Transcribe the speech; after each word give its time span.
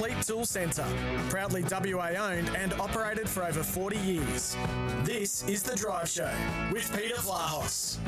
Complete 0.00 0.22
tool 0.22 0.46
centre. 0.46 0.86
Proudly 1.28 1.62
WA 1.62 2.08
owned 2.18 2.48
and 2.56 2.72
operated 2.80 3.28
for 3.28 3.44
over 3.44 3.62
40 3.62 3.98
years. 3.98 4.56
This 5.04 5.46
is 5.46 5.62
The 5.62 5.76
Drive 5.76 6.08
Show 6.08 6.32
with 6.72 6.90
Peter 6.96 7.16
Vlahos. 7.16 7.98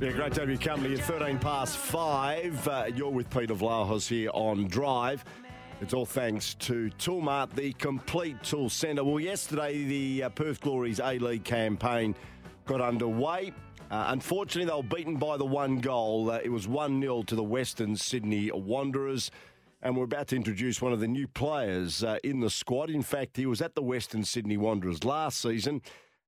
Yeah, 0.00 0.10
great 0.10 0.32
to 0.34 0.40
have 0.40 0.50
you 0.50 0.58
company 0.58 0.94
at 0.94 1.04
13 1.04 1.38
past 1.38 1.76
5. 1.76 2.66
Uh, 2.66 2.84
you're 2.92 3.10
with 3.10 3.30
Peter 3.30 3.54
Vlahos 3.54 4.08
here 4.08 4.30
on 4.34 4.66
Drive. 4.66 5.24
It's 5.80 5.94
all 5.94 6.06
thanks 6.06 6.54
to 6.54 6.90
Toolmart, 6.98 7.50
the 7.54 7.72
complete 7.74 8.42
tool 8.42 8.68
centre. 8.68 9.04
Well, 9.04 9.20
yesterday 9.20 9.84
the 9.84 10.24
uh, 10.24 10.28
Perth 10.30 10.60
Glory's 10.60 10.98
A-League 10.98 11.44
campaign 11.44 12.16
got 12.66 12.80
underway. 12.80 13.52
Uh, 13.92 14.06
unfortunately, 14.08 14.64
they 14.64 14.74
were 14.74 14.96
beaten 14.96 15.16
by 15.16 15.36
the 15.36 15.44
one 15.44 15.78
goal. 15.78 16.30
Uh, 16.30 16.40
it 16.42 16.48
was 16.48 16.66
1 16.66 16.98
0 17.02 17.24
to 17.24 17.34
the 17.36 17.42
Western 17.42 17.94
Sydney 17.94 18.50
Wanderers. 18.50 19.30
And 19.82 19.94
we're 19.94 20.04
about 20.04 20.28
to 20.28 20.36
introduce 20.36 20.80
one 20.80 20.94
of 20.94 21.00
the 21.00 21.06
new 21.06 21.28
players 21.28 22.02
uh, 22.02 22.16
in 22.24 22.40
the 22.40 22.48
squad. 22.48 22.88
In 22.88 23.02
fact, 23.02 23.36
he 23.36 23.44
was 23.44 23.60
at 23.60 23.74
the 23.74 23.82
Western 23.82 24.24
Sydney 24.24 24.56
Wanderers 24.56 25.04
last 25.04 25.42
season 25.42 25.82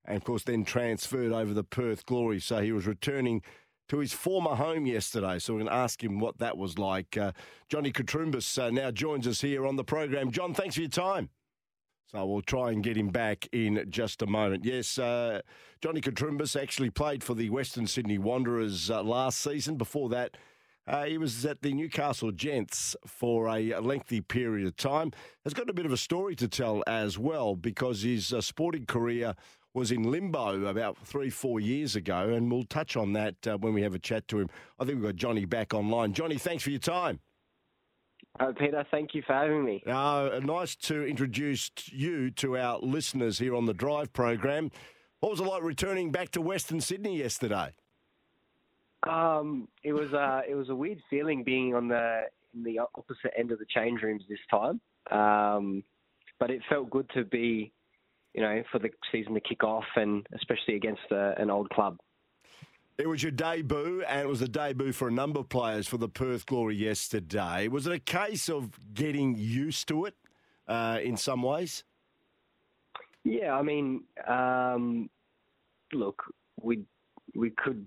and, 0.05 0.19
of 0.19 0.25
course, 0.25 0.43
then 0.43 0.67
transferred 0.67 1.33
over 1.33 1.55
the 1.55 1.65
Perth 1.65 2.05
Glory. 2.05 2.39
So 2.39 2.61
he 2.61 2.71
was 2.71 2.87
returning 2.87 3.41
to 3.89 3.99
his 3.99 4.13
former 4.13 4.57
home 4.57 4.85
yesterday. 4.85 5.39
So 5.39 5.55
we're 5.55 5.61
going 5.61 5.71
to 5.71 5.75
ask 5.75 6.05
him 6.05 6.21
what 6.21 6.37
that 6.41 6.59
was 6.59 6.79
like. 6.79 7.17
Uh, 7.17 7.33
Johnny 7.71 7.93
Koutroumbis 7.93 8.63
uh, 8.63 8.69
now 8.69 8.91
joins 8.91 9.27
us 9.27 9.41
here 9.41 9.67
on 9.67 9.77
the 9.77 9.85
program. 9.85 10.31
John, 10.31 10.53
thanks 10.53 10.75
for 10.75 10.83
your 10.83 10.91
time. 10.91 11.31
So 12.07 12.25
we'll 12.27 12.43
try 12.43 12.71
and 12.71 12.83
get 12.83 12.97
him 12.97 13.09
back 13.09 13.49
in 13.53 13.87
just 13.89 14.23
a 14.23 14.27
moment. 14.27 14.65
Yes, 14.65 14.99
uh, 14.99 15.41
Johnny 15.81 16.01
Koutroumbis 16.01 16.61
actually 16.61 16.91
played 16.91 17.25
for 17.25 17.35
the 17.35 17.51
Western 17.51 17.87
Sydney 17.87 18.19
Wanderers 18.19 18.91
uh, 18.91 19.03
last 19.03 19.41
season. 19.41 19.77
Before 19.77 20.09
that, 20.11 20.37
uh, 20.87 21.05
he 21.05 21.19
was 21.19 21.45
at 21.47 21.63
the 21.63 21.73
Newcastle 21.73 22.31
Jets 22.31 22.95
for 23.07 23.49
a 23.49 23.81
lengthy 23.81 24.21
period 24.21 24.67
of 24.67 24.77
time. 24.77 25.13
Has 25.45 25.55
got 25.55 25.71
a 25.71 25.73
bit 25.73 25.87
of 25.87 25.93
a 25.93 25.97
story 25.97 26.37
to 26.37 26.47
tell 26.47 26.85
as 26.87 27.19
well 27.19 27.57
because 27.57 28.03
his 28.03 28.33
uh, 28.33 28.41
sporting 28.41 28.87
career 28.87 29.35
was 29.73 29.91
in 29.91 30.05
limbo 30.05 30.67
about 30.67 30.97
three, 30.99 31.31
four 31.31 31.59
years 31.59 31.97
ago, 31.97 32.29
and 32.29 32.51
we'll 32.51 32.65
touch 32.65 32.97
on 32.97 33.13
that 33.15 33.35
uh, 33.47 33.59
when 33.59 33.75
we 33.75 33.83
have 33.83 33.95
a 33.95 33.99
chat 33.99 34.29
to 34.29 34.39
him. 34.39 34.49
I 34.79 34.85
think 34.85 34.97
we've 34.97 35.09
got 35.09 35.17
Johnny 35.17 35.47
back 35.47 35.75
online. 35.75 36.13
Johnny, 36.13 36.39
thanks 36.39 36.63
for 36.63 36.71
your 36.71 36.79
time. 36.79 37.19
Uh, 38.41 38.53
Peter, 38.59 38.85
thank 38.91 39.15
you 39.15 39.23
for 39.27 39.33
having 39.33 39.65
me. 39.65 39.83
Uh, 39.87 40.41
nice 40.43 40.75
to 40.75 41.07
introduce 41.07 41.71
you 41.93 42.31
to 42.33 42.57
our 42.57 42.79
listeners 42.81 43.39
here 43.39 43.55
on 43.55 43.67
the 43.67 43.75
Drive 43.75 44.13
program. 44.13 44.73
What 45.21 45.31
was 45.31 45.41
it 45.41 45.45
like 45.45 45.63
returning 45.63 46.11
back 46.11 46.31
to 46.33 46.41
Western 46.41 46.81
Sydney 46.81 47.19
yesterday? 47.19 47.73
Um, 49.09 49.69
it 49.83 49.93
was 49.93 50.13
uh, 50.13 50.41
it 50.49 50.55
was 50.55 50.69
a 50.69 50.75
weird 50.75 51.01
feeling 51.09 51.45
being 51.45 51.75
on 51.75 51.89
the 51.89 52.23
in 52.55 52.65
the 52.65 52.81
opposite 52.81 53.33
end 53.39 53.53
of 53.53 53.59
the 53.59 53.67
change 53.73 54.03
rooms 54.03 54.23
this 54.29 54.39
time, 54.51 54.81
um, 55.11 55.85
but 56.39 56.51
it 56.51 56.61
felt 56.69 56.91
good 56.91 57.09
to 57.15 57.25
be, 57.25 57.73
you 58.33 58.43
know, 58.43 58.63
for 58.71 58.79
the 58.79 58.91
season 59.11 59.35
to 59.35 59.41
kick 59.41 59.65
off 59.65 59.85
and 59.97 60.27
especially 60.35 60.75
against 60.77 61.03
uh, 61.11 61.33
an 61.37 61.51
old 61.51 61.69
club. 61.71 61.99
It 62.97 63.09
was 63.09 63.23
your 63.25 63.33
debut, 63.33 64.05
and 64.09 64.21
it 64.21 64.29
was 64.29 64.41
a 64.41 64.49
debut 64.49 64.93
for 64.93 65.09
a 65.09 65.13
number 65.13 65.41
of 65.41 65.49
players 65.49 65.89
for 65.89 65.99
the 65.99 66.09
Perth 66.09 66.47
Glory 66.47 66.77
yesterday. 66.77 67.67
Was 67.67 67.89
it 67.89 67.93
a 67.93 67.99
case 67.99 68.49
of 68.49 68.71
getting 68.95 69.35
used 69.37 69.89
to 69.89 70.05
it 70.05 70.15
uh, 70.69 71.01
in 71.03 71.17
some 71.17 71.43
ways? 71.43 71.83
Yeah, 73.25 73.55
I 73.55 73.63
mean, 73.63 74.05
um, 74.29 75.11
look, 75.93 76.23
we 76.63 76.85
we 77.35 77.51
could 77.51 77.85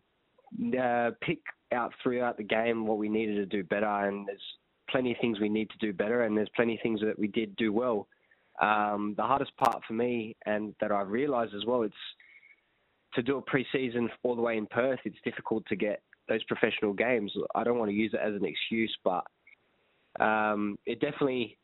uh, 0.78 1.12
pick 1.22 1.40
out 1.72 1.94
throughout 2.04 2.36
the 2.36 2.44
game 2.44 2.86
what 2.86 2.98
we 2.98 3.08
needed 3.08 3.36
to 3.36 3.46
do 3.46 3.64
better, 3.64 3.86
and 3.86 4.28
there's 4.28 4.42
plenty 4.90 5.12
of 5.12 5.18
things 5.22 5.40
we 5.40 5.48
need 5.48 5.70
to 5.70 5.78
do 5.78 5.94
better, 5.94 6.24
and 6.24 6.36
there's 6.36 6.50
plenty 6.54 6.76
of 6.76 6.82
things 6.82 7.00
that 7.00 7.18
we 7.18 7.28
did 7.28 7.56
do 7.56 7.72
well. 7.72 8.08
Um, 8.62 9.14
the 9.16 9.24
hardest 9.24 9.56
part 9.56 9.82
for 9.88 9.94
me, 9.94 10.36
and 10.46 10.76
that 10.82 10.92
I've 10.92 11.10
realised 11.10 11.54
as 11.54 11.66
well, 11.66 11.84
it's 11.84 11.96
to 13.14 13.24
do 13.24 13.38
a 13.38 13.42
pre-season 13.42 14.10
all 14.24 14.36
the 14.36 14.42
way 14.42 14.58
in 14.58 14.68
Perth, 14.68 15.00
it's 15.06 15.18
difficult 15.24 15.66
to 15.68 15.76
get 15.76 16.02
those 16.28 16.44
professional 16.44 16.94
games. 16.94 17.32
I 17.56 17.64
don't 17.64 17.78
want 17.78 17.90
to 17.90 17.96
use 17.96 18.14
it 18.14 18.20
as 18.22 18.34
an 18.36 18.46
excuse, 18.46 18.96
but 19.04 19.24
um, 20.24 20.78
it 20.86 21.00
definitely, 21.00 21.58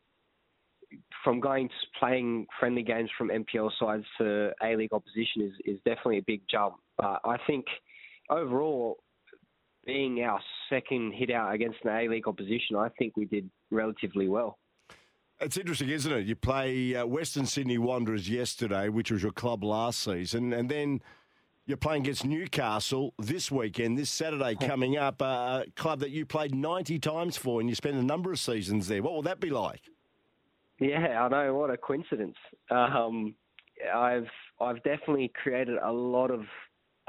from 1.24 1.40
going 1.40 1.68
to 1.68 1.74
playing 2.00 2.48
friendly 2.59 2.84
games 2.84 3.09
from 3.18 3.30
NPL 3.30 3.72
sides 3.80 4.06
to 4.20 4.52
A 4.64 4.76
League 4.76 4.94
opposition 4.94 5.42
is, 5.42 5.52
is 5.66 5.78
definitely 5.86 6.20
a 6.20 6.24
big 6.26 6.42
jump. 6.50 6.76
But 6.98 7.22
I 7.26 7.38
think 7.48 7.66
overall, 8.30 8.98
being 9.86 10.24
our 10.24 10.40
second 10.70 11.14
hit 11.14 11.30
out 11.30 11.53
against 11.53 11.80
an 11.84 11.92
A 11.92 12.08
League 12.08 12.28
opposition, 12.28 12.76
I 12.78 12.90
think 12.98 13.18
we 13.18 13.26
did 13.26 13.50
relatively 13.70 14.30
well. 14.30 14.58
It's 15.42 15.58
interesting, 15.58 15.90
isn't 15.90 16.12
it? 16.12 16.26
You 16.26 16.36
play 16.36 16.96
uh, 16.96 17.06
Western 17.06 17.46
Sydney 17.46 17.78
Wanderers 17.78 18.30
yesterday, 18.30 18.88
which 18.88 19.12
was 19.12 19.24
your 19.24 19.34
club 19.34 19.64
last 19.64 20.00
season, 20.00 20.53
and 20.53 20.70
then 20.70 21.02
you're 21.66 21.78
playing 21.78 22.03
against 22.03 22.25
Newcastle 22.25 23.13
this 23.18 23.50
weekend, 23.50 23.97
this 23.97 24.09
Saturday 24.09 24.56
coming 24.56 24.97
up, 24.97 25.22
a 25.22 25.66
club 25.75 26.01
that 26.01 26.09
you 26.09 26.25
played 26.25 26.53
90 26.53 27.00
times 27.00 27.38
for 27.38 27.62
and 27.62 27.69
you 27.69 27.75
spent 27.75 27.96
a 27.96 28.03
number 28.03 28.31
of 28.31 28.40
seasons 28.40 28.88
there. 28.88 29.01
What 29.01 29.13
will 29.13 29.22
that 29.24 29.40
be 29.40 29.50
like? 29.50 29.81
Yeah, 30.79 31.23
I 31.23 31.29
know. 31.29 31.53
What 31.56 31.69
a 31.69 31.78
coincidence. 31.78 32.35
Um, 32.69 33.35
I've 33.94 34.28
I've 34.59 34.84
definitely 34.84 35.31
created 35.41 35.78
a 35.81 35.91
lot 35.91 36.31
of 36.31 36.41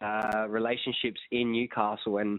uh, 0.01 0.47
relationships 0.49 1.21
in 1.33 1.51
Newcastle, 1.51 2.19
and 2.19 2.39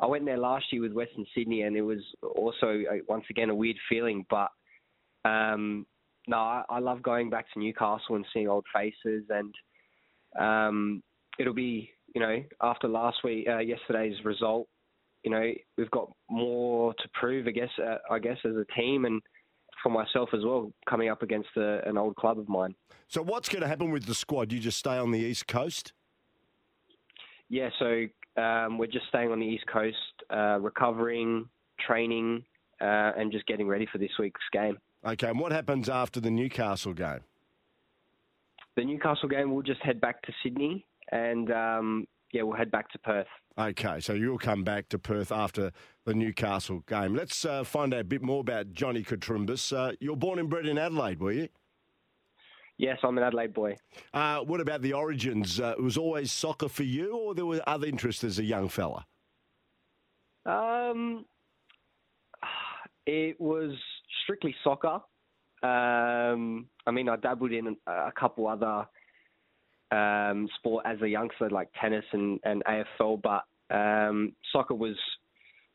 I 0.00 0.06
went 0.06 0.24
there 0.24 0.38
last 0.38 0.66
year 0.72 0.82
with 0.82 0.92
Western 0.92 1.26
Sydney, 1.34 1.62
and 1.62 1.76
it 1.76 1.82
was 1.82 2.00
also 2.22 2.82
uh, 2.90 2.96
once 3.08 3.24
again 3.30 3.50
a 3.50 3.54
weird 3.54 3.76
feeling. 3.88 4.24
But 4.28 4.50
um, 5.24 5.86
no, 6.26 6.38
I, 6.38 6.64
I 6.68 6.78
love 6.80 7.02
going 7.02 7.30
back 7.30 7.46
to 7.52 7.60
Newcastle 7.60 8.16
and 8.16 8.26
seeing 8.32 8.48
old 8.48 8.66
faces, 8.74 9.24
and 9.30 9.54
um, 10.38 11.02
it'll 11.38 11.54
be, 11.54 11.90
you 12.14 12.20
know, 12.20 12.42
after 12.62 12.88
last 12.88 13.18
week, 13.24 13.46
uh, 13.48 13.58
yesterday's 13.58 14.16
result, 14.24 14.68
you 15.22 15.30
know, 15.30 15.52
we've 15.76 15.90
got 15.90 16.10
more 16.30 16.94
to 16.94 17.08
prove, 17.14 17.46
I 17.46 17.50
guess, 17.50 17.70
uh, 17.82 17.96
I 18.10 18.18
guess, 18.18 18.38
as 18.44 18.52
a 18.52 18.64
team 18.78 19.04
and 19.04 19.20
for 19.82 19.90
myself 19.90 20.30
as 20.32 20.44
well, 20.44 20.72
coming 20.88 21.08
up 21.08 21.22
against 21.22 21.48
a, 21.56 21.86
an 21.88 21.98
old 21.98 22.16
club 22.16 22.38
of 22.38 22.48
mine. 22.48 22.74
So, 23.08 23.22
what's 23.22 23.48
going 23.48 23.62
to 23.62 23.68
happen 23.68 23.90
with 23.90 24.06
the 24.06 24.14
squad? 24.14 24.52
You 24.52 24.58
just 24.58 24.78
stay 24.78 24.96
on 24.96 25.10
the 25.10 25.18
east 25.18 25.46
coast? 25.46 25.92
Yeah, 27.48 27.70
so 27.78 28.06
um, 28.40 28.78
we're 28.78 28.86
just 28.86 29.06
staying 29.08 29.30
on 29.30 29.38
the 29.38 29.46
east 29.46 29.64
coast, 29.72 29.96
uh, 30.30 30.58
recovering, 30.60 31.48
training, 31.86 32.44
uh, 32.80 33.12
and 33.16 33.30
just 33.30 33.46
getting 33.46 33.68
ready 33.68 33.86
for 33.90 33.98
this 33.98 34.10
week's 34.18 34.40
game. 34.52 34.78
Okay, 35.04 35.28
and 35.28 35.38
what 35.38 35.52
happens 35.52 35.88
after 35.88 36.20
the 36.20 36.30
Newcastle 36.30 36.92
game? 36.92 37.20
The 38.76 38.84
Newcastle 38.84 39.28
game, 39.28 39.52
we'll 39.52 39.62
just 39.62 39.82
head 39.82 40.00
back 40.00 40.22
to 40.22 40.32
Sydney 40.42 40.84
and 41.12 41.50
um, 41.50 42.06
yeah, 42.32 42.42
we'll 42.42 42.56
head 42.56 42.70
back 42.70 42.90
to 42.90 42.98
Perth. 42.98 43.26
Okay, 43.58 44.00
so 44.00 44.12
you'll 44.12 44.38
come 44.38 44.64
back 44.64 44.88
to 44.90 44.98
Perth 44.98 45.32
after 45.32 45.72
the 46.04 46.14
Newcastle 46.14 46.82
game. 46.86 47.14
Let's 47.14 47.44
uh, 47.44 47.64
find 47.64 47.94
out 47.94 48.00
a 48.00 48.04
bit 48.04 48.22
more 48.22 48.40
about 48.40 48.72
Johnny 48.72 49.02
Koutroumbis. 49.02 49.74
Uh, 49.74 49.92
you're 49.98 50.16
born 50.16 50.38
and 50.38 50.50
bred 50.50 50.66
in 50.66 50.76
Adelaide, 50.76 51.20
were 51.20 51.32
you? 51.32 51.48
Yes, 52.78 52.98
I'm 53.02 53.16
an 53.16 53.24
Adelaide 53.24 53.54
boy. 53.54 53.76
Uh, 54.12 54.40
what 54.40 54.60
about 54.60 54.82
the 54.82 54.92
origins? 54.92 55.58
Uh, 55.58 55.74
it 55.78 55.82
was 55.82 55.96
always 55.96 56.30
soccer 56.30 56.68
for 56.68 56.82
you, 56.82 57.16
or 57.16 57.34
there 57.34 57.46
were 57.46 57.62
other 57.66 57.86
interests 57.86 58.22
as 58.22 58.38
a 58.38 58.44
young 58.44 58.68
fella? 58.68 59.06
Um, 60.44 61.24
it 63.06 63.40
was 63.40 63.72
strictly 64.22 64.54
soccer. 64.62 65.00
Um, 65.62 66.66
I 66.86 66.90
mean, 66.92 67.08
I 67.08 67.16
dabbled 67.16 67.52
in 67.52 67.76
a 67.86 68.12
couple 68.12 68.46
other 68.46 68.86
um, 69.90 70.48
sport 70.56 70.84
as 70.86 71.00
a 71.02 71.08
youngster, 71.08 71.50
like 71.50 71.68
tennis 71.80 72.04
and, 72.12 72.40
and 72.44 72.62
AFL, 72.64 73.20
but 73.22 73.44
um, 73.74 74.32
soccer 74.52 74.74
was 74.74 74.96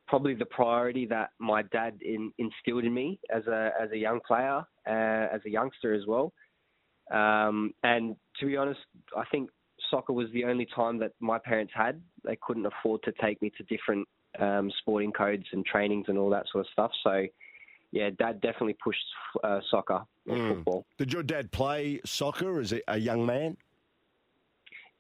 probably 0.08 0.34
the 0.34 0.46
priority 0.46 1.06
that 1.06 1.30
my 1.40 1.62
dad 1.64 1.94
in, 2.02 2.32
instilled 2.38 2.84
in 2.84 2.94
me 2.94 3.20
as 3.34 3.48
a 3.48 3.72
as 3.82 3.90
a 3.92 3.98
young 3.98 4.20
player, 4.28 4.62
uh, 4.88 5.36
as 5.36 5.42
a 5.46 5.50
youngster 5.50 5.94
as 5.94 6.06
well. 6.08 6.34
Um, 7.12 7.74
and 7.84 8.16
to 8.40 8.46
be 8.46 8.58
honest, 8.58 8.80
I 9.16 9.24
think 9.32 9.50
soccer 9.90 10.14
was 10.14 10.28
the 10.34 10.46
only 10.46 10.68
time 10.76 11.00
that 11.00 11.12
my 11.20 11.38
parents 11.40 11.74
had. 11.76 12.02
They 12.24 12.38
couldn't 12.42 12.66
afford 12.66 13.04
to 13.04 13.14
take 13.22 13.42
me 13.42 13.52
to 13.58 13.64
different 13.64 14.08
um, 14.40 14.72
sporting 14.80 15.12
codes 15.12 15.46
and 15.52 15.66
trainings 15.66 16.06
and 16.08 16.18
all 16.18 16.30
that 16.30 16.46
sort 16.52 16.66
of 16.66 16.72
stuff. 16.72 16.92
So, 17.04 17.26
yeah, 17.92 18.10
Dad 18.18 18.42
definitely 18.42 18.78
pushed 18.82 19.00
uh, 19.44 19.60
soccer 19.70 20.02
mm. 20.28 20.56
football. 20.56 20.86
Did 20.98 21.12
your 21.12 21.24
dad 21.24 21.52
play 21.52 22.00
soccer 22.06 22.60
as 22.60 22.72
a, 22.74 22.82
a 22.88 22.98
young 22.98 23.26
man? 23.26 23.58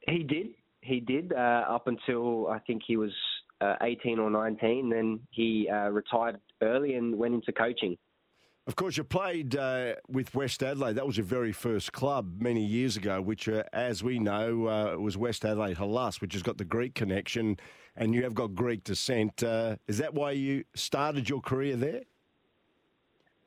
He 0.07 0.24
did. 0.24 0.48
He 0.81 1.00
did 1.00 1.33
uh, 1.33 1.65
up 1.69 1.88
until 1.88 2.48
I 2.48 2.59
think 2.59 2.81
he 2.86 2.98
was 2.98 3.12
uh, 3.62 3.75
18 3.81 4.19
or 4.19 4.30
19. 4.30 4.89
Then 4.89 5.19
he 5.30 5.69
uh, 5.71 5.89
retired 5.89 6.39
early 6.62 6.95
and 6.95 7.15
went 7.18 7.36
into 7.36 7.51
coaching. 7.51 7.98
Of 8.68 8.75
course, 8.75 8.95
you 8.95 9.03
played 9.03 9.56
uh, 9.56 9.95
with 10.07 10.36
West 10.36 10.62
Adelaide. 10.62 10.94
That 10.94 11.07
was 11.07 11.18
your 11.18 11.25
very 11.25 11.51
first 11.51 11.94
club 11.94 12.42
many 12.42 12.63
years 12.63 12.95
ago, 12.95 13.19
which, 13.19 13.50
uh, 13.50 13.63
as 13.74 14.03
we 14.03 14.19
know, 14.19 14.68
uh, 14.68 14.98
was 14.98 15.18
West 15.18 15.44
Adelaide 15.45 15.77
Hellas, 15.77 16.21
which 16.21 16.33
has 16.33 16.44
got 16.44 16.57
the 16.57 16.65
Greek 16.65 16.94
connection, 16.94 17.57
and 17.95 18.13
you 18.13 18.24
have 18.24 18.36
got 18.36 18.53
Greek 18.53 18.83
descent. 18.83 19.42
Uh, 19.42 19.77
is 19.88 19.98
that 19.98 20.13
why 20.13 20.31
you 20.31 20.63
started 20.75 21.27
your 21.27 21.42
career 21.42 21.75
there? 21.75 22.01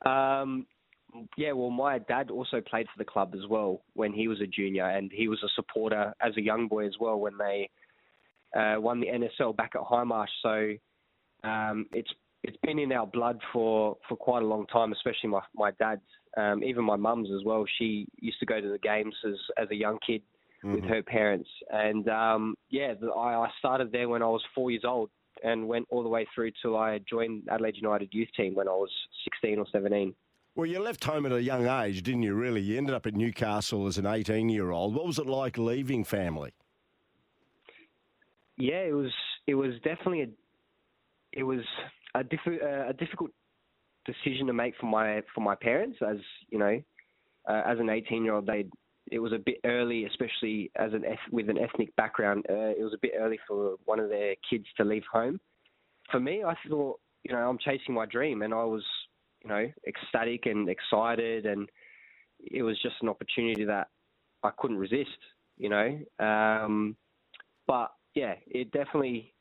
Um, 0.05 0.67
yeah, 1.37 1.51
well, 1.51 1.69
my 1.69 1.99
dad 1.99 2.31
also 2.31 2.61
played 2.61 2.87
for 2.87 2.97
the 2.97 3.09
club 3.09 3.33
as 3.35 3.47
well 3.49 3.81
when 3.93 4.13
he 4.13 4.27
was 4.27 4.41
a 4.41 4.47
junior, 4.47 4.85
and 4.85 5.11
he 5.11 5.27
was 5.27 5.41
a 5.43 5.49
supporter 5.55 6.13
as 6.21 6.35
a 6.37 6.41
young 6.41 6.67
boy 6.67 6.85
as 6.85 6.95
well 6.99 7.19
when 7.19 7.37
they 7.37 7.69
uh, 8.55 8.75
won 8.79 8.99
the 8.99 9.07
NSL 9.07 9.55
back 9.55 9.71
at 9.75 9.81
Hindmarsh. 9.81 10.27
So 10.41 11.47
um, 11.47 11.87
it's 11.91 12.11
it's 12.43 12.57
been 12.63 12.77
in 12.77 12.91
our 12.91 13.07
blood 13.07 13.39
for, 13.51 13.97
for 14.07 14.15
quite 14.15 14.43
a 14.43 14.45
long 14.45 14.67
time, 14.67 14.91
especially 14.91 15.29
my 15.29 15.41
my 15.55 15.71
dad's, 15.71 16.01
um, 16.37 16.63
even 16.63 16.83
my 16.83 16.95
mum's 16.95 17.29
as 17.35 17.43
well. 17.43 17.65
She 17.77 18.07
used 18.19 18.39
to 18.39 18.45
go 18.45 18.61
to 18.61 18.69
the 18.69 18.79
games 18.79 19.15
as 19.27 19.35
as 19.57 19.69
a 19.71 19.75
young 19.75 19.97
kid 20.05 20.21
mm-hmm. 20.63 20.75
with 20.75 20.83
her 20.85 21.03
parents, 21.03 21.49
and 21.71 22.07
um, 22.09 22.55
yeah, 22.69 22.93
the, 22.93 23.07
I, 23.07 23.45
I 23.45 23.49
started 23.59 23.91
there 23.91 24.09
when 24.09 24.21
I 24.21 24.27
was 24.27 24.43
four 24.53 24.71
years 24.71 24.83
old 24.85 25.09
and 25.43 25.67
went 25.67 25.85
all 25.89 26.03
the 26.03 26.09
way 26.09 26.25
through 26.33 26.51
till 26.61 26.77
I 26.77 26.99
joined 27.09 27.43
Adelaide 27.51 27.75
United 27.75 28.09
youth 28.13 28.29
team 28.37 28.55
when 28.55 28.67
I 28.67 28.71
was 28.71 28.89
16 29.25 29.59
or 29.59 29.65
17. 29.71 30.15
Well, 30.55 30.65
you 30.65 30.79
left 30.79 31.03
home 31.03 31.25
at 31.25 31.33
a 31.33 31.41
young 31.41 31.67
age, 31.67 32.01
didn't 32.03 32.23
you? 32.23 32.33
Really, 32.33 32.61
you 32.61 32.77
ended 32.77 32.95
up 32.95 33.05
at 33.05 33.13
Newcastle 33.13 33.87
as 33.87 33.97
an 33.97 34.05
18 34.05 34.49
year 34.49 34.71
old. 34.71 34.95
What 34.95 35.05
was 35.05 35.19
it 35.19 35.27
like 35.27 35.57
leaving 35.57 36.03
family? 36.03 36.53
Yeah, 38.57 38.83
it 38.83 38.93
was. 38.93 39.11
It 39.47 39.55
was 39.55 39.73
definitely 39.83 40.21
a. 40.21 40.27
It 41.33 41.43
was 41.43 41.59
a, 42.15 42.19
uh, 42.19 42.89
a 42.89 42.93
difficult 42.93 43.31
decision 44.05 44.47
to 44.47 44.53
make 44.53 44.75
for 44.79 44.85
my 44.85 45.21
for 45.33 45.41
my 45.41 45.55
parents, 45.55 45.97
as 46.01 46.17
you 46.49 46.57
know, 46.57 46.81
uh, 47.49 47.61
as 47.65 47.79
an 47.79 47.89
18 47.89 48.23
year 48.23 48.35
old, 48.35 48.45
they 48.45 48.65
it 49.11 49.19
was 49.19 49.33
a 49.33 49.37
bit 49.37 49.59
early, 49.65 50.05
especially 50.05 50.71
as 50.77 50.93
an 50.93 51.03
with 51.31 51.49
an 51.49 51.57
ethnic 51.57 51.95
background. 51.95 52.45
Uh, 52.49 52.73
it 52.77 52.83
was 52.83 52.93
a 52.93 53.01
bit 53.01 53.11
early 53.19 53.39
for 53.47 53.75
one 53.85 53.99
of 53.99 54.09
their 54.09 54.35
kids 54.49 54.65
to 54.77 54.83
leave 54.83 55.03
home. 55.11 55.39
For 56.11 56.19
me, 56.19 56.43
I 56.43 56.55
thought, 56.67 56.99
you 57.23 57.33
know, 57.35 57.49
I'm 57.49 57.57
chasing 57.57 57.93
my 57.93 58.05
dream, 58.05 58.41
and 58.41 58.53
I 58.53 58.63
was, 58.63 58.83
you 59.45 59.49
know, 59.49 59.71
ecstatic 59.87 60.47
and 60.47 60.67
excited, 60.67 61.45
and 61.45 61.69
it 62.39 62.63
was 62.63 62.81
just 62.81 62.95
an 63.01 63.09
opportunity 63.09 63.63
that 63.65 63.87
I 64.43 64.49
couldn't 64.57 64.77
resist, 64.77 65.17
you 65.57 65.69
know. 65.69 65.99
Um, 66.19 66.95
but 67.67 67.91
yeah, 68.15 68.33
it 68.47 68.71
definitely 68.71 69.33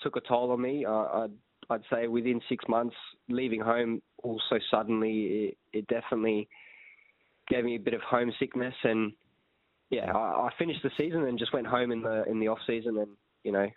took 0.00 0.16
a 0.16 0.20
toll 0.20 0.50
on 0.50 0.60
me. 0.60 0.84
I, 0.84 0.90
I 0.90 1.26
I'd 1.70 1.82
say 1.92 2.08
within 2.08 2.40
six 2.48 2.64
months, 2.68 2.96
leaving 3.28 3.60
home 3.60 4.02
also 4.22 4.58
suddenly, 4.70 5.20
it, 5.22 5.58
it 5.72 5.86
definitely 5.86 6.48
gave 7.48 7.64
me 7.64 7.76
a 7.76 7.80
bit 7.80 7.94
of 7.94 8.00
homesickness. 8.00 8.74
And 8.82 9.12
yeah, 9.90 10.12
I, 10.12 10.46
I, 10.46 10.50
finished 10.58 10.82
the 10.82 10.90
season 10.98 11.24
and 11.24 11.38
just 11.38 11.52
went 11.52 11.68
home 11.68 11.92
in 11.92 12.02
the 12.02 12.24
in 12.28 12.40
the 12.40 12.48
off 12.48 12.58
season, 12.66 12.98
and 12.98 13.10
you 13.44 13.52
know, 13.52 13.68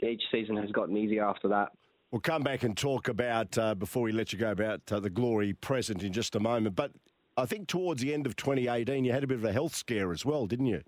each 0.00 0.22
season 0.30 0.56
has 0.56 0.70
gotten 0.70 0.96
easier 0.96 1.24
after 1.24 1.48
that. 1.48 1.70
We'll 2.16 2.22
come 2.22 2.42
back 2.42 2.62
and 2.62 2.74
talk 2.74 3.08
about 3.08 3.58
uh, 3.58 3.74
before 3.74 4.02
we 4.04 4.10
let 4.10 4.32
you 4.32 4.38
go 4.38 4.50
about 4.50 4.90
uh, 4.90 5.00
the 5.00 5.10
glory 5.10 5.52
present 5.52 6.02
in 6.02 6.14
just 6.14 6.34
a 6.34 6.40
moment. 6.40 6.74
But 6.74 6.92
I 7.36 7.44
think 7.44 7.68
towards 7.68 8.00
the 8.00 8.14
end 8.14 8.26
of 8.26 8.36
2018, 8.36 9.04
you 9.04 9.12
had 9.12 9.22
a 9.22 9.26
bit 9.26 9.36
of 9.36 9.44
a 9.44 9.52
health 9.52 9.74
scare 9.74 10.12
as 10.12 10.24
well, 10.24 10.46
didn't 10.46 10.64
you? 10.64 10.80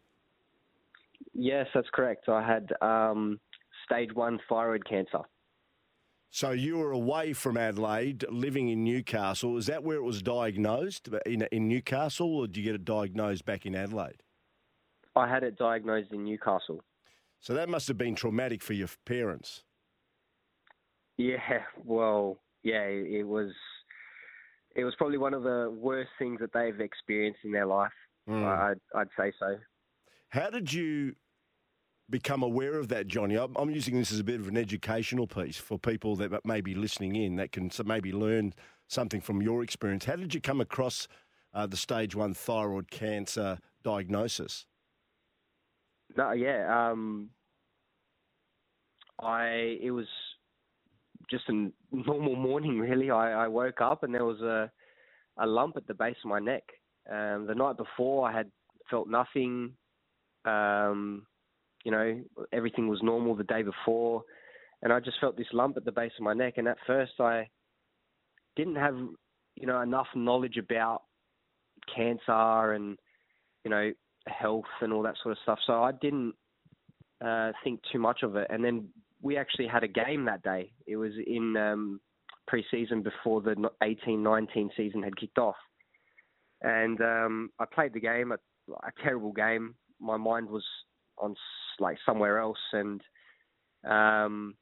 Yes, 1.35 1.67
that's 1.75 1.91
correct. 1.93 2.31
I 2.31 2.43
had 2.43 2.73
um, 2.81 3.39
stage 3.85 4.15
one 4.15 4.41
thyroid 4.49 4.89
cancer. 4.89 5.19
So 6.31 6.53
you 6.53 6.79
were 6.79 6.93
away 6.93 7.35
from 7.35 7.59
Adelaide, 7.59 8.25
living 8.31 8.71
in 8.71 8.83
Newcastle. 8.83 9.59
Is 9.59 9.67
that 9.67 9.85
where 9.85 9.99
it 9.99 10.05
was 10.05 10.23
diagnosed 10.23 11.11
in 11.27 11.43
in 11.53 11.69
Newcastle, 11.69 12.39
or 12.39 12.47
did 12.47 12.57
you 12.57 12.63
get 12.63 12.75
it 12.75 12.87
diagnosed 12.87 13.45
back 13.45 13.67
in 13.67 13.75
Adelaide? 13.75 14.23
I 15.15 15.29
had 15.29 15.43
it 15.43 15.59
diagnosed 15.59 16.11
in 16.11 16.25
Newcastle. 16.25 16.83
So 17.39 17.53
that 17.53 17.69
must 17.69 17.87
have 17.87 17.99
been 17.99 18.15
traumatic 18.15 18.63
for 18.63 18.73
your 18.73 18.89
parents. 19.05 19.65
Yeah, 21.19 21.63
well, 21.85 22.39
yeah, 22.63 22.85
it 22.85 23.27
was. 23.27 23.51
It 24.77 24.85
was 24.85 24.95
probably 24.97 25.19
one 25.19 25.35
of 25.35 25.43
the 25.43 25.75
worst 25.77 26.11
things 26.19 26.39
that 26.41 26.53
they've 26.53 26.81
experienced 26.81 27.41
in 27.45 27.51
their 27.51 27.67
life. 27.67 27.91
Mm. 28.29 28.45
I'd, 28.45 28.81
I'd 28.95 29.09
say 29.19 29.33
so. 29.41 29.57
How 30.29 30.51
did 30.51 30.73
you 30.73 31.17
become 32.09 32.45
aware 32.45 32.79
of 32.79 32.89
that, 32.89 33.09
Johnny? 33.09 33.37
I'm 33.37 33.71
using 33.71 33.99
this 33.99 34.13
as 34.13 34.21
a 34.21 34.25
bit 34.25 34.39
of 34.39 34.47
an 34.47 34.57
educational 34.57 35.27
piece 35.27 35.57
for 35.57 35.79
people 35.79 36.15
that 36.17 36.45
may 36.45 36.61
be 36.61 36.75
listening 36.75 37.17
in 37.17 37.37
that 37.37 37.51
can 37.51 37.71
maybe 37.85 38.13
learn 38.13 38.55
something 38.87 39.21
from 39.21 39.43
your 39.43 39.65
experience. 39.65 40.05
How 40.05 40.17
did 40.17 40.33
you 40.33 40.41
come 40.41 40.61
across 40.61 41.09
uh, 41.53 41.67
the 41.67 41.77
stage 41.77 42.15
one 42.15 42.35
thyroid 42.35 42.91
cancer 42.91 43.59
diagnosis? 43.83 44.67
No, 46.17 46.33
yeah, 46.33 46.91
um, 46.91 47.31
I 49.21 49.79
it 49.81 49.91
was 49.91 50.07
just 51.31 51.49
a 51.49 51.53
normal 51.93 52.37
morning. 52.37 52.79
Really, 52.79 53.11
I, 53.11 53.45
I 53.45 53.49
woke 53.49 53.81
up 53.81 54.03
and 54.03 54.15
there 54.15 54.25
was 54.25 54.41
a 54.41 54.71
a 55.39 55.47
lump 55.47 55.77
at 55.77 55.87
the 55.87 55.95
base 55.95 56.17
of 56.25 56.31
my 56.31 56.41
neck. 56.41 56.65
Um, 57.11 57.47
the 57.47 57.55
night 57.55 57.77
before, 57.77 58.29
I 58.29 58.37
had 58.37 58.51
felt 58.91 59.09
nothing. 59.09 59.73
Um, 60.45 61.27
you 61.85 61.93
know, 61.93 62.21
everything 62.53 62.89
was 62.89 63.01
normal 63.03 63.35
the 63.35 63.45
day 63.45 63.63
before, 63.63 64.25
and 64.83 64.93
I 64.93 65.01
just 65.01 65.21
felt 65.21 65.37
this 65.37 65.47
lump 65.53 65.77
at 65.77 65.85
the 65.85 65.93
base 65.93 66.13
of 66.19 66.25
my 66.25 66.35
neck. 66.35 66.55
And 66.57 66.69
at 66.69 66.77
first, 66.87 67.13
I 67.21 67.49
didn't 68.57 68.77
have, 68.77 68.97
you 69.55 69.67
know, 69.67 69.81
enough 69.81 70.09
knowledge 70.15 70.57
about 70.57 71.03
cancer 71.95 72.73
and, 72.73 72.99
you 73.65 73.71
know, 73.71 73.93
health 74.27 74.65
and 74.81 74.93
all 74.93 75.03
that 75.03 75.15
sort 75.23 75.33
of 75.33 75.39
stuff. 75.43 75.59
So 75.67 75.83
I 75.83 75.93
didn't 75.93 76.35
uh, 77.25 77.53
think 77.65 77.81
too 77.93 77.99
much 77.99 78.23
of 78.23 78.37
it. 78.37 78.49
And 78.51 78.65
then 78.65 78.89
we 79.23 79.37
actually 79.37 79.67
had 79.67 79.85
a 79.85 79.89
game 79.89 80.25
that 80.27 80.43
day. 80.43 80.73
It 80.87 80.97
was 80.97 81.13
in 81.27 81.57
um, 81.57 82.01
pre-season 82.47 83.03
before 83.03 83.41
the 83.43 83.57
18-19 83.83 84.71
season 84.77 85.03
had 85.03 85.17
kicked 85.17 85.39
off, 85.39 85.57
and 86.63 87.01
um, 87.01 87.51
I 87.59 87.65
played 87.65 87.93
the 87.93 88.01
game. 88.01 88.33
A, 88.33 88.39
a 88.73 88.91
terrible 89.03 89.33
game. 89.33 89.75
My 90.01 90.17
mind 90.17 90.49
was 90.49 90.65
on 91.19 91.35
like 91.81 91.99
somewhere 92.07 92.39
else, 92.39 92.59
and 92.73 93.01
um, 93.89 94.55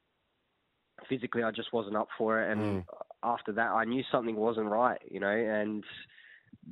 physically 1.08 1.42
I 1.42 1.50
just 1.50 1.72
wasn't 1.72 1.96
up 1.96 2.08
for 2.16 2.42
it. 2.42 2.52
And 2.52 2.60
mm. 2.60 2.84
after 3.22 3.52
that, 3.52 3.70
I 3.70 3.84
knew 3.84 4.02
something 4.10 4.36
wasn't 4.36 4.68
right, 4.68 5.00
you 5.10 5.20
know. 5.20 5.28
And 5.28 5.84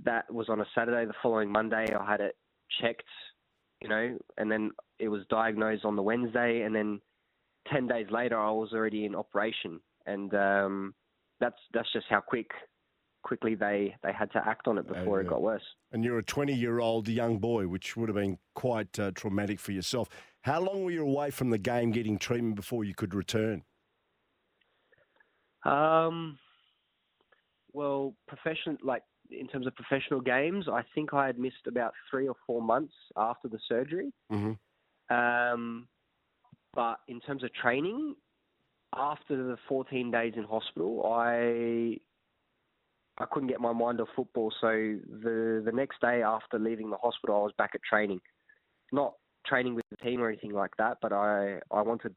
that 0.05 0.33
was 0.33 0.49
on 0.49 0.61
a 0.61 0.67
Saturday. 0.75 1.07
The 1.07 1.15
following 1.23 1.51
Monday, 1.51 1.87
I 1.95 2.11
had 2.11 2.21
it 2.21 2.37
checked, 2.81 3.03
you 3.81 3.89
know, 3.89 4.17
and 4.37 4.51
then 4.51 4.71
it 4.99 5.09
was 5.09 5.23
diagnosed 5.29 5.85
on 5.85 5.97
the 5.97 6.03
Wednesday, 6.03 6.63
and 6.63 6.75
then 6.75 7.01
ten 7.71 7.87
days 7.87 8.07
later, 8.11 8.39
I 8.39 8.51
was 8.51 8.73
already 8.73 9.05
in 9.05 9.15
operation, 9.15 9.81
and 10.07 10.35
um, 10.35 10.95
that's 11.41 11.59
that's 11.73 11.93
just 11.93 12.07
how 12.09 12.21
quick 12.21 12.51
quickly 13.25 13.55
they, 13.55 13.97
they 14.03 14.13
had 14.13 14.31
to 14.33 14.43
act 14.47 14.69
on 14.69 14.79
it 14.79 14.87
before 14.87 15.21
it 15.21 15.27
got 15.27 15.43
worse. 15.43 15.63
And 15.91 16.05
you're 16.05 16.19
a 16.19 16.23
20 16.23 16.53
year 16.53 16.79
old 16.79 17.09
young 17.09 17.39
boy, 17.39 17.67
which 17.67 17.97
would 17.97 18.09
have 18.09 18.17
been 18.17 18.39
quite 18.55 18.99
uh, 18.99 19.11
traumatic 19.15 19.59
for 19.59 19.73
yourself. 19.73 20.09
How 20.43 20.61
long 20.61 20.85
were 20.85 20.91
you 20.91 21.03
away 21.03 21.31
from 21.31 21.51
the 21.51 21.59
game 21.59 21.91
getting 21.91 22.19
treatment 22.19 22.55
before 22.55 22.85
you 22.85 22.95
could 22.95 23.15
return? 23.15 23.63
Um, 25.65 26.39
well, 27.73 28.15
professional, 28.29 28.77
like 28.83 29.03
in 29.31 29.49
terms 29.49 29.67
of 29.67 29.75
professional 29.75 30.21
games, 30.21 30.67
I 30.71 30.83
think 30.95 31.15
I 31.15 31.27
had 31.27 31.39
missed 31.39 31.67
about 31.67 31.95
three 32.11 32.29
or 32.29 32.37
four 32.47 32.61
months 32.61 32.93
after 33.17 33.49
the 33.49 33.59
surgery. 33.67 34.13
Mm-hmm. 34.31 35.15
Um, 35.15 35.89
but 36.75 37.01
in 37.09 37.21
terms 37.21 37.45
of 37.45 37.53
training, 37.55 38.15
after 38.95 39.37
the 39.37 39.57
14 39.69 40.11
days 40.11 40.35
in 40.37 40.45
hospital, 40.45 41.07
I 41.13 41.99
I 43.17 43.27
couldn't 43.31 43.49
get 43.49 43.61
my 43.61 43.73
mind 43.73 44.01
off 44.01 44.09
football. 44.17 44.53
So 44.61 44.69
the 44.69 45.63
the 45.65 45.73
next 45.73 46.01
day 46.01 46.23
after 46.23 46.59
leaving 46.59 46.91
the 46.91 46.97
hospital, 46.97 47.37
I 47.37 47.41
was 47.41 47.53
back 47.57 47.71
at 47.75 47.81
training, 47.89 48.21
not 48.93 49.15
training 49.47 49.75
with 49.75 49.85
the 49.91 49.97
team 49.97 50.21
or 50.21 50.29
anything 50.29 50.53
like 50.53 50.77
that, 50.79 50.99
but 51.01 51.13
I 51.13 51.61
I 51.71 51.83
wanted 51.83 52.15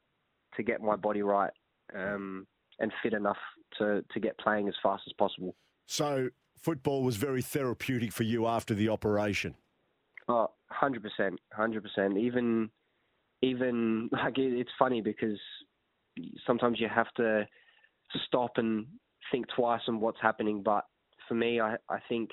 to 0.55 0.63
get 0.63 0.81
my 0.81 0.95
body 0.95 1.21
right 1.21 1.51
um, 1.95 2.47
and 2.79 2.91
fit 3.03 3.13
enough 3.13 3.37
to 3.77 4.03
to 4.11 4.19
get 4.19 4.37
playing 4.39 4.67
as 4.67 4.75
fast 4.81 5.03
as 5.07 5.13
possible. 5.13 5.55
So 5.85 6.29
football 6.57 7.03
was 7.03 7.15
very 7.15 7.41
therapeutic 7.41 8.11
for 8.11 8.23
you 8.23 8.47
after 8.47 8.73
the 8.73 8.89
operation. 8.89 9.55
Oh, 10.27 10.51
100%, 10.81 11.37
100%. 11.57 12.19
Even, 12.19 12.69
even 13.41 14.09
like 14.11 14.37
it, 14.37 14.53
it's 14.53 14.71
funny 14.77 15.01
because 15.01 15.39
sometimes 16.45 16.79
you 16.79 16.87
have 16.87 17.11
to 17.17 17.47
stop 18.25 18.51
and 18.55 18.85
think 19.31 19.45
twice 19.55 19.81
on 19.87 19.99
what's 19.99 20.21
happening. 20.21 20.61
But 20.63 20.85
for 21.27 21.35
me, 21.35 21.59
I, 21.59 21.75
I 21.89 21.99
think 22.07 22.29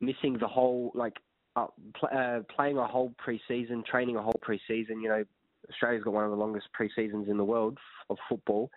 missing 0.00 0.36
the 0.38 0.48
whole 0.48 0.92
like 0.94 1.14
uh, 1.54 1.66
pl- 1.98 2.08
uh, 2.12 2.40
playing 2.54 2.78
a 2.78 2.86
whole 2.86 3.14
preseason, 3.24 3.84
training 3.84 4.16
a 4.16 4.22
whole 4.22 4.40
preseason. 4.46 5.02
You 5.02 5.08
know, 5.08 5.24
Australia's 5.70 6.04
got 6.04 6.12
one 6.12 6.24
of 6.24 6.30
the 6.30 6.36
longest 6.36 6.68
preseasons 6.78 7.28
in 7.28 7.36
the 7.36 7.44
world 7.44 7.78
of 8.10 8.18
football, 8.28 8.70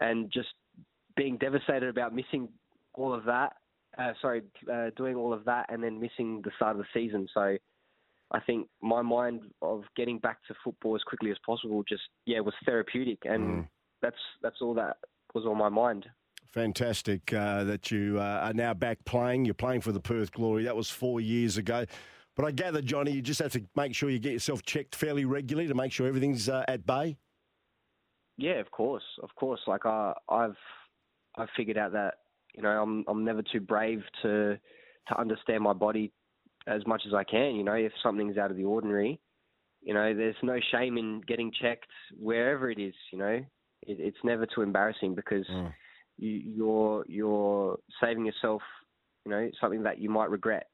and 0.00 0.30
just 0.32 0.48
being 1.16 1.36
devastated 1.36 1.88
about 1.88 2.14
missing 2.14 2.48
all 2.94 3.14
of 3.14 3.24
that. 3.24 3.54
Uh, 3.98 4.12
sorry, 4.22 4.42
uh, 4.72 4.90
doing 4.96 5.16
all 5.16 5.32
of 5.32 5.44
that 5.44 5.66
and 5.68 5.82
then 5.82 6.00
missing 6.00 6.40
the 6.44 6.50
start 6.56 6.76
of 6.76 6.78
the 6.78 6.88
season. 6.94 7.26
So 7.34 7.56
I 8.32 8.40
think 8.40 8.68
my 8.80 9.02
mind 9.02 9.42
of 9.60 9.82
getting 9.96 10.18
back 10.18 10.38
to 10.48 10.54
football 10.62 10.94
as 10.94 11.02
quickly 11.02 11.30
as 11.30 11.36
possible 11.44 11.82
just 11.88 12.02
yeah 12.26 12.40
was 12.40 12.54
therapeutic, 12.64 13.18
and 13.24 13.64
mm. 13.64 13.68
that's 14.02 14.16
that's 14.42 14.56
all 14.60 14.74
that 14.74 14.98
was 15.34 15.44
on 15.46 15.58
my 15.58 15.68
mind. 15.68 16.06
Fantastic 16.52 17.32
uh, 17.32 17.64
that 17.64 17.90
you 17.90 18.18
uh, 18.18 18.40
are 18.42 18.52
now 18.52 18.74
back 18.74 19.04
playing. 19.04 19.44
You're 19.44 19.54
playing 19.54 19.82
for 19.82 19.92
the 19.92 20.00
Perth 20.00 20.32
Glory. 20.32 20.64
That 20.64 20.74
was 20.74 20.90
four 20.90 21.20
years 21.20 21.56
ago. 21.56 21.84
But 22.36 22.44
I 22.44 22.50
gather, 22.50 22.82
Johnny, 22.82 23.12
you 23.12 23.22
just 23.22 23.40
have 23.40 23.52
to 23.52 23.62
make 23.76 23.94
sure 23.94 24.10
you 24.10 24.18
get 24.18 24.32
yourself 24.32 24.62
checked 24.62 24.96
fairly 24.96 25.24
regularly 25.24 25.68
to 25.68 25.74
make 25.74 25.92
sure 25.92 26.06
everything's 26.06 26.48
uh, 26.48 26.64
at 26.66 26.86
bay. 26.86 27.16
Yeah, 28.36 28.60
of 28.60 28.70
course, 28.70 29.04
of 29.22 29.28
course. 29.36 29.60
Like 29.66 29.84
I, 29.84 30.14
I've, 30.28 30.56
I've 31.36 31.48
figured 31.56 31.76
out 31.76 31.92
that 31.92 32.14
you 32.54 32.62
know 32.62 32.70
I'm, 32.70 33.04
I'm 33.06 33.24
never 33.24 33.42
too 33.42 33.60
brave 33.60 34.02
to, 34.22 34.58
to 35.08 35.20
understand 35.20 35.62
my 35.62 35.72
body 35.72 36.12
as 36.66 36.86
much 36.86 37.02
as 37.06 37.14
I 37.14 37.24
can. 37.24 37.54
You 37.54 37.64
know, 37.64 37.74
if 37.74 37.92
something's 38.02 38.38
out 38.38 38.50
of 38.50 38.56
the 38.56 38.64
ordinary, 38.64 39.20
you 39.82 39.94
know, 39.94 40.14
there's 40.14 40.36
no 40.42 40.58
shame 40.72 40.98
in 40.98 41.22
getting 41.26 41.52
checked 41.60 41.90
wherever 42.18 42.70
it 42.70 42.78
is. 42.78 42.94
You 43.12 43.18
know, 43.18 43.44
it, 43.82 43.96
it's 43.98 44.18
never 44.24 44.46
too 44.46 44.62
embarrassing 44.62 45.14
because 45.14 45.46
mm. 45.50 45.72
you, 46.18 46.30
you're 46.30 47.04
you're 47.08 47.78
saving 48.02 48.26
yourself, 48.26 48.62
you 49.24 49.30
know, 49.30 49.50
something 49.60 49.82
that 49.84 49.98
you 49.98 50.10
might 50.10 50.30
regret. 50.30 50.66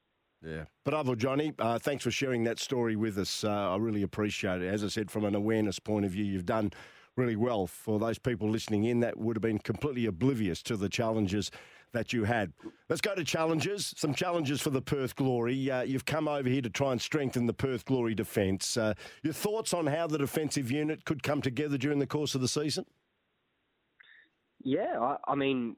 Yeah. 0.45 0.65
Bravo, 0.85 1.15
Johnny. 1.15 1.53
Uh, 1.59 1.79
thanks 1.79 2.05
for 2.05 2.11
sharing 2.11 2.45
that 2.45 2.59
story 2.59 2.95
with 2.95 3.19
us. 3.19 3.43
Uh, 3.43 3.73
I 3.73 3.77
really 3.77 4.03
appreciate 4.03 4.63
it. 4.63 4.73
As 4.73 4.85
I 4.85 4.89
said, 4.89 5.11
from 5.11 5.25
an 5.25 5.35
awareness 5.35 5.79
point 5.79 6.05
of 6.05 6.13
view, 6.13 6.25
you've 6.25 6.47
done 6.47 6.73
really 7.17 7.37
well 7.37 7.67
for 7.67 7.99
those 7.99 8.19
people 8.19 8.49
listening 8.49 8.85
in 8.85 9.01
that 9.01 9.17
would 9.19 9.37
have 9.37 9.43
been 9.43 9.59
completely 9.59 10.07
oblivious 10.07 10.63
to 10.63 10.77
the 10.77 10.89
challenges 10.89 11.51
that 11.93 12.13
you 12.13 12.25
had. 12.25 12.53
Let's 12.89 13.01
go 13.01 13.15
to 13.15 13.25
challenges. 13.25 13.95
Some 13.97 14.15
challenges 14.15 14.61
for 14.61 14.71
the 14.71 14.83
Perth 14.83 15.17
Glory. 15.17 15.71
Uh, 15.71 15.83
you've 15.83 16.05
come 16.05 16.29
over 16.29 16.49
here 16.49 16.63
to 16.63 16.71
try 16.71 16.93
and 16.93 17.01
strengthen 17.01 17.47
the 17.47 17.55
Perth 17.55 17.85
Glory 17.85 18.15
defence. 18.15 18.77
Uh, 18.77 18.95
your 19.23 19.33
thoughts 19.33 19.73
on 19.73 19.87
how 19.87 20.07
the 20.07 20.19
defensive 20.19 20.71
unit 20.71 21.05
could 21.05 21.23
come 21.23 21.41
together 21.41 21.79
during 21.79 21.99
the 21.99 22.07
course 22.07 22.35
of 22.35 22.41
the 22.41 22.49
season? 22.49 22.85
Yeah, 24.63 24.99
I, 25.01 25.17
I 25.29 25.35
mean, 25.35 25.77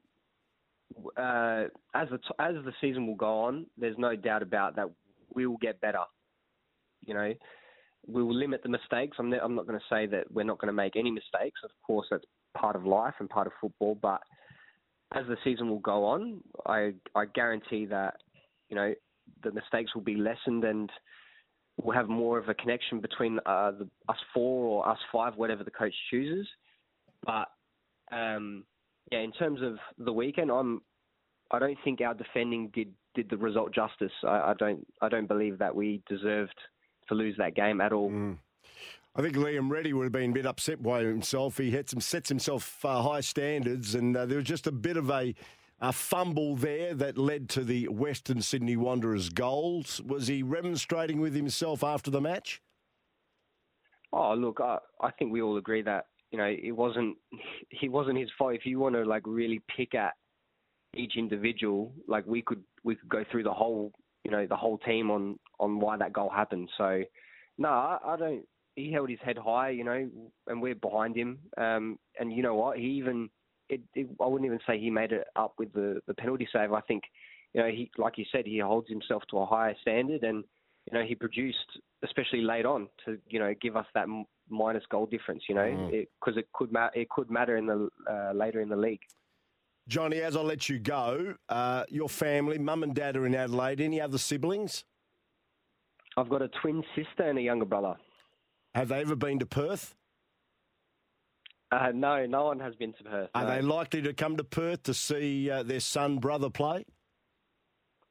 uh, 1.15 1.65
as 1.93 2.09
the 2.09 2.19
as 2.39 2.55
the 2.65 2.73
season 2.81 3.07
will 3.07 3.15
go 3.15 3.41
on, 3.41 3.65
there's 3.77 3.97
no 3.97 4.15
doubt 4.15 4.41
about 4.41 4.75
that. 4.75 4.89
We 5.33 5.45
will 5.45 5.57
get 5.57 5.79
better. 5.79 5.99
You 7.05 7.13
know, 7.13 7.33
we 8.07 8.23
will 8.23 8.35
limit 8.35 8.63
the 8.63 8.69
mistakes. 8.69 9.17
I'm, 9.19 9.29
ne- 9.29 9.39
I'm 9.39 9.55
not 9.55 9.67
going 9.67 9.79
to 9.79 9.85
say 9.89 10.05
that 10.07 10.31
we're 10.31 10.43
not 10.43 10.59
going 10.59 10.67
to 10.67 10.73
make 10.73 10.95
any 10.95 11.11
mistakes. 11.11 11.59
Of 11.63 11.71
course, 11.85 12.07
that's 12.09 12.23
part 12.57 12.75
of 12.75 12.85
life 12.85 13.13
and 13.19 13.29
part 13.29 13.47
of 13.47 13.53
football. 13.61 13.97
But 14.01 14.21
as 15.13 15.25
the 15.27 15.37
season 15.43 15.69
will 15.69 15.79
go 15.79 16.05
on, 16.05 16.41
I 16.65 16.93
I 17.15 17.25
guarantee 17.25 17.85
that 17.87 18.15
you 18.69 18.75
know 18.75 18.93
the 19.43 19.51
mistakes 19.51 19.93
will 19.95 20.01
be 20.01 20.15
lessened 20.15 20.63
and 20.63 20.89
we'll 21.81 21.95
have 21.95 22.09
more 22.09 22.37
of 22.37 22.49
a 22.49 22.53
connection 22.53 22.99
between 22.99 23.39
uh, 23.45 23.71
the, 23.71 23.87
us 24.07 24.17
four 24.33 24.65
or 24.65 24.89
us 24.89 24.97
five, 25.11 25.35
whatever 25.35 25.63
the 25.63 25.71
coach 25.71 25.93
chooses. 26.09 26.47
But 27.25 27.47
um, 28.11 28.65
yeah, 29.11 29.19
in 29.19 29.31
terms 29.31 29.61
of 29.61 29.77
the 29.97 30.13
weekend, 30.13 30.51
I'm 30.51 30.81
I 31.51 31.59
don't 31.59 31.77
think 31.83 32.01
our 32.01 32.13
defending 32.13 32.69
did 32.73 32.93
did 33.15 33.29
the 33.29 33.37
result 33.37 33.73
justice. 33.73 34.11
I, 34.23 34.51
I 34.51 34.53
don't 34.57 34.85
I 35.01 35.09
don't 35.09 35.27
believe 35.27 35.57
that 35.59 35.75
we 35.75 36.01
deserved 36.07 36.55
to 37.07 37.15
lose 37.15 37.35
that 37.37 37.55
game 37.55 37.81
at 37.81 37.93
all. 37.93 38.11
Mm. 38.11 38.37
I 39.15 39.21
think 39.21 39.35
Liam 39.35 39.71
Reddy 39.71 39.93
would 39.93 40.03
have 40.03 40.11
been 40.11 40.31
a 40.31 40.33
bit 40.33 40.45
upset 40.45 40.83
by 40.83 41.01
himself. 41.03 41.57
He 41.57 41.71
had 41.71 41.89
some 41.89 41.99
sets 41.99 42.29
himself 42.29 42.83
uh, 42.85 43.01
high 43.01 43.21
standards, 43.21 43.95
and 43.95 44.15
uh, 44.15 44.25
there 44.25 44.37
was 44.37 44.45
just 44.45 44.67
a 44.67 44.71
bit 44.71 44.97
of 44.97 45.09
a, 45.09 45.33
a 45.81 45.91
fumble 45.91 46.55
there 46.55 46.93
that 46.93 47.17
led 47.17 47.49
to 47.49 47.63
the 47.63 47.87
Western 47.87 48.41
Sydney 48.41 48.77
Wanderers 48.77 49.29
goals. 49.29 50.01
Was 50.05 50.27
he 50.27 50.43
remonstrating 50.43 51.19
with 51.19 51.33
himself 51.33 51.83
after 51.83 52.11
the 52.11 52.21
match? 52.21 52.61
Oh, 54.13 54.33
look, 54.33 54.59
I, 54.61 54.77
I 55.01 55.11
think 55.11 55.31
we 55.31 55.41
all 55.41 55.57
agree 55.57 55.81
that 55.83 56.05
you 56.31 56.37
know 56.37 56.45
it 56.45 56.71
wasn't 56.71 57.17
he 57.69 57.89
wasn't 57.89 58.19
his 58.19 58.29
fault. 58.37 58.53
If 58.53 58.65
you 58.65 58.79
want 58.79 58.95
to 58.95 59.03
like 59.03 59.23
really 59.25 59.61
pick 59.75 59.95
at 59.95 60.13
each 60.95 61.13
individual, 61.17 61.93
like 62.07 62.25
we 62.25 62.41
could 62.41 62.63
we 62.83 62.95
could 62.95 63.09
go 63.09 63.23
through 63.31 63.43
the 63.43 63.53
whole 63.53 63.91
you 64.23 64.31
know 64.31 64.45
the 64.45 64.55
whole 64.55 64.77
team 64.79 65.11
on 65.11 65.39
on 65.59 65.79
why 65.79 65.97
that 65.97 66.13
goal 66.13 66.29
happened. 66.29 66.69
So 66.77 67.03
no, 67.57 67.69
I, 67.69 67.97
I 68.05 68.17
don't. 68.17 68.45
He 68.79 68.91
held 68.91 69.09
his 69.09 69.19
head 69.23 69.37
high, 69.37 69.69
you 69.69 69.83
know, 69.83 70.09
and 70.47 70.61
we're 70.61 70.75
behind 70.75 71.15
him. 71.15 71.39
Um, 71.57 71.99
and 72.19 72.31
you 72.31 72.43
know 72.43 72.55
what? 72.55 72.77
He 72.77 72.85
even 72.85 73.29
it, 73.69 73.81
it, 73.93 74.07
I 74.21 74.25
wouldn't 74.25 74.45
even 74.45 74.59
say 74.65 74.79
he 74.79 74.89
made 74.89 75.11
it 75.11 75.27
up 75.35 75.53
with 75.57 75.71
the 75.73 76.01
the 76.07 76.13
penalty 76.13 76.47
save. 76.51 76.73
I 76.73 76.81
think 76.81 77.03
you 77.53 77.61
know 77.61 77.67
he 77.67 77.89
like 77.97 78.17
you 78.17 78.25
said 78.31 78.45
he 78.45 78.59
holds 78.59 78.89
himself 78.89 79.23
to 79.29 79.39
a 79.39 79.45
higher 79.45 79.75
standard 79.81 80.23
and 80.23 80.43
you 80.91 80.97
know 80.97 81.05
he 81.05 81.15
produced 81.15 81.57
especially 82.03 82.41
late 82.41 82.65
on 82.65 82.87
to 83.05 83.17
you 83.29 83.39
know 83.39 83.53
give 83.61 83.75
us 83.75 83.85
that 83.93 84.07
minus 84.49 84.83
goal 84.89 85.05
difference 85.05 85.43
you 85.49 85.55
know 85.55 85.65
because 85.65 86.35
mm. 86.35 86.37
it, 86.37 86.41
it, 86.41 86.47
could 86.53 86.71
ma- 86.71 86.89
it 86.93 87.09
could 87.09 87.29
matter 87.29 87.57
in 87.57 87.65
the 87.65 87.89
uh, 88.09 88.31
later 88.33 88.61
in 88.61 88.69
the 88.69 88.75
league 88.75 89.01
Johnny, 89.87 90.21
as 90.21 90.35
I 90.35 90.41
let 90.41 90.69
you 90.69 90.77
go, 90.77 91.33
uh, 91.49 91.83
your 91.89 92.09
family, 92.09 92.59
mum 92.59 92.83
and 92.83 92.93
dad 92.93 93.17
are 93.17 93.25
in 93.25 93.33
Adelaide. 93.33 93.81
Any 93.81 93.99
other 93.99 94.19
siblings? 94.19 94.83
I've 96.15 96.29
got 96.29 96.43
a 96.43 96.47
twin 96.61 96.83
sister 96.95 97.23
and 97.23 97.39
a 97.39 97.41
younger 97.41 97.65
brother. 97.65 97.95
Have 98.79 98.87
they 98.87 99.01
ever 99.01 99.17
been 99.17 99.39
to 99.39 99.45
Perth? 99.45 99.93
Uh, 101.69 101.91
no, 101.93 102.25
no 102.25 102.45
one 102.45 102.61
has 102.61 102.75
been 102.75 102.93
to 102.93 103.03
Perth. 103.03 103.29
Are 103.35 103.43
no. 103.43 103.49
they 103.49 103.61
likely 103.61 104.01
to 104.03 104.13
come 104.13 104.37
to 104.37 104.43
Perth 104.45 104.83
to 104.83 104.93
see 104.93 105.51
uh, 105.51 105.63
their 105.63 105.81
son 105.81 106.19
brother 106.19 106.49
play? 106.49 106.85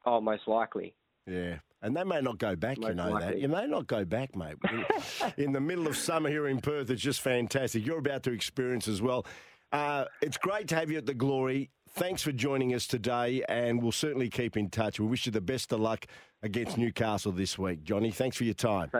Oh, 0.05 0.21
most 0.21 0.47
likely. 0.47 0.93
Yeah. 1.25 1.55
And 1.81 1.97
they 1.97 2.03
may 2.03 2.21
not 2.21 2.37
go 2.37 2.55
back, 2.55 2.77
most 2.77 2.89
you 2.89 2.93
know 2.93 3.09
likely. 3.09 3.27
that. 3.29 3.39
You 3.39 3.47
may 3.47 3.65
not 3.65 3.87
go 3.87 4.05
back, 4.05 4.35
mate. 4.35 4.57
in 5.37 5.53
the 5.53 5.59
middle 5.59 5.87
of 5.87 5.97
summer 5.97 6.29
here 6.29 6.47
in 6.47 6.61
Perth, 6.61 6.91
it's 6.91 7.01
just 7.01 7.21
fantastic. 7.21 7.83
You're 7.83 7.97
about 7.97 8.21
to 8.23 8.31
experience 8.31 8.87
as 8.87 9.01
well. 9.01 9.25
Uh, 9.71 10.05
it's 10.21 10.37
great 10.37 10.67
to 10.67 10.75
have 10.75 10.91
you 10.91 10.99
at 10.99 11.07
the 11.07 11.15
Glory. 11.15 11.71
Thanks 11.93 12.21
for 12.21 12.31
joining 12.31 12.75
us 12.75 12.85
today, 12.85 13.43
and 13.49 13.81
we'll 13.81 13.91
certainly 13.91 14.29
keep 14.29 14.55
in 14.55 14.69
touch. 14.69 14.99
We 14.99 15.07
wish 15.07 15.25
you 15.25 15.31
the 15.31 15.41
best 15.41 15.73
of 15.73 15.79
luck 15.79 16.05
against 16.43 16.77
Newcastle 16.77 17.31
this 17.31 17.57
week. 17.57 17.83
Johnny, 17.83 18.11
thanks 18.11 18.37
for 18.37 18.43
your 18.43 18.53
time. 18.53 18.91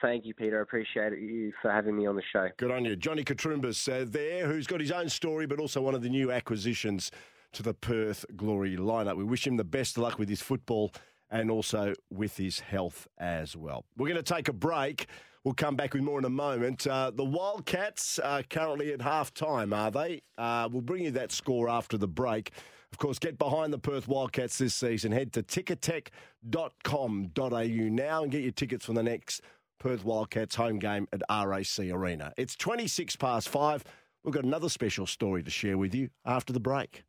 Thank 0.00 0.24
you, 0.24 0.34
Peter. 0.34 0.58
I 0.58 0.62
appreciate 0.62 1.18
you 1.18 1.52
for 1.60 1.70
having 1.70 1.96
me 1.96 2.06
on 2.06 2.16
the 2.16 2.22
show. 2.32 2.48
Good 2.56 2.70
on 2.70 2.84
you. 2.84 2.96
Johnny 2.96 3.24
Koutroumbis 3.24 3.88
uh, 3.90 4.06
there, 4.08 4.46
who's 4.46 4.66
got 4.66 4.80
his 4.80 4.92
own 4.92 5.08
story, 5.08 5.46
but 5.46 5.58
also 5.58 5.82
one 5.82 5.94
of 5.94 6.02
the 6.02 6.08
new 6.08 6.30
acquisitions 6.30 7.10
to 7.52 7.62
the 7.62 7.74
Perth 7.74 8.24
Glory 8.36 8.76
lineup. 8.76 9.16
We 9.16 9.24
wish 9.24 9.46
him 9.46 9.56
the 9.56 9.64
best 9.64 9.96
of 9.96 10.02
luck 10.02 10.18
with 10.18 10.28
his 10.28 10.42
football 10.42 10.92
and 11.30 11.50
also 11.50 11.94
with 12.10 12.36
his 12.36 12.60
health 12.60 13.08
as 13.18 13.56
well. 13.56 13.84
We're 13.96 14.08
going 14.08 14.22
to 14.22 14.34
take 14.34 14.48
a 14.48 14.52
break. 14.52 15.06
We'll 15.44 15.54
come 15.54 15.76
back 15.76 15.94
with 15.94 16.02
more 16.02 16.18
in 16.18 16.24
a 16.24 16.30
moment. 16.30 16.86
Uh, 16.86 17.10
the 17.14 17.24
Wildcats 17.24 18.18
are 18.18 18.42
currently 18.42 18.92
at 18.92 19.00
half 19.00 19.32
time, 19.32 19.72
are 19.72 19.90
they? 19.90 20.22
Uh, 20.36 20.68
we'll 20.70 20.82
bring 20.82 21.04
you 21.04 21.10
that 21.12 21.32
score 21.32 21.68
after 21.68 21.96
the 21.96 22.08
break. 22.08 22.50
Of 22.92 22.98
course, 22.98 23.18
get 23.18 23.38
behind 23.38 23.72
the 23.72 23.78
Perth 23.78 24.08
Wildcats 24.08 24.58
this 24.58 24.74
season. 24.74 25.12
Head 25.12 25.32
to 25.34 25.42
ticketek.com.au 25.42 27.88
now 27.88 28.22
and 28.22 28.32
get 28.32 28.42
your 28.42 28.52
tickets 28.52 28.86
for 28.86 28.94
the 28.94 29.02
next 29.02 29.42
Perth 29.78 30.04
Wildcats 30.04 30.56
home 30.56 30.78
game 30.78 31.06
at 31.12 31.22
RAC 31.30 31.78
Arena. 31.78 32.32
It's 32.36 32.56
26 32.56 33.16
past 33.16 33.48
five. 33.48 33.84
We've 34.24 34.34
got 34.34 34.44
another 34.44 34.68
special 34.68 35.06
story 35.06 35.42
to 35.42 35.50
share 35.50 35.78
with 35.78 35.94
you 35.94 36.10
after 36.24 36.52
the 36.52 36.60
break. 36.60 37.04